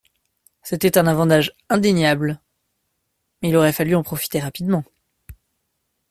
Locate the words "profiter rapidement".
4.01-4.83